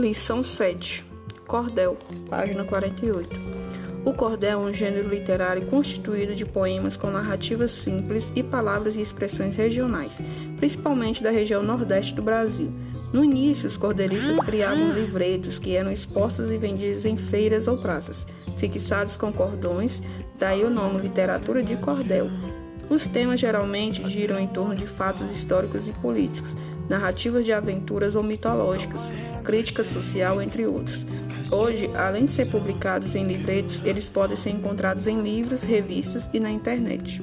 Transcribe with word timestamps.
Lição 0.00 0.42
7. 0.42 1.04
Cordel, 1.46 1.98
página 2.30 2.64
48. 2.64 3.38
O 4.02 4.14
cordel 4.14 4.52
é 4.52 4.70
um 4.70 4.72
gênero 4.72 5.10
literário 5.10 5.66
constituído 5.66 6.34
de 6.34 6.46
poemas 6.46 6.96
com 6.96 7.10
narrativas 7.10 7.70
simples 7.70 8.32
e 8.34 8.42
palavras 8.42 8.96
e 8.96 9.02
expressões 9.02 9.54
regionais, 9.54 10.18
principalmente 10.56 11.22
da 11.22 11.30
região 11.30 11.62
nordeste 11.62 12.14
do 12.14 12.22
Brasil. 12.22 12.72
No 13.12 13.22
início, 13.22 13.66
os 13.66 13.76
cordelistas 13.76 14.40
criavam 14.40 14.90
livretos 14.94 15.58
que 15.58 15.76
eram 15.76 15.92
expostos 15.92 16.50
e 16.50 16.56
vendidos 16.56 17.04
em 17.04 17.18
feiras 17.18 17.68
ou 17.68 17.76
praças, 17.76 18.26
fixados 18.56 19.18
com 19.18 19.30
cordões, 19.30 20.02
daí 20.38 20.64
o 20.64 20.70
nome 20.70 21.02
literatura 21.02 21.62
de 21.62 21.76
cordel. 21.76 22.30
Os 22.88 23.06
temas 23.06 23.38
geralmente 23.38 24.08
giram 24.08 24.38
em 24.38 24.48
torno 24.48 24.74
de 24.74 24.86
fatos 24.86 25.30
históricos 25.30 25.86
e 25.86 25.92
políticos, 25.92 26.56
narrativas 26.90 27.44
de 27.44 27.52
aventuras 27.52 28.16
ou 28.16 28.22
mitológicas, 28.22 29.00
crítica 29.44 29.84
social, 29.84 30.42
entre 30.42 30.66
outros. 30.66 31.06
Hoje, 31.48 31.88
além 31.94 32.26
de 32.26 32.32
ser 32.32 32.46
publicados 32.46 33.14
em 33.14 33.24
livretos, 33.24 33.80
eles 33.84 34.08
podem 34.08 34.36
ser 34.36 34.50
encontrados 34.50 35.06
em 35.06 35.22
livros, 35.22 35.62
revistas 35.62 36.28
e 36.32 36.40
na 36.40 36.50
internet. 36.50 37.22